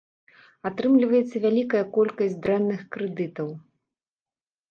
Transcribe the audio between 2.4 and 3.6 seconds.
дрэнных крэдытаў.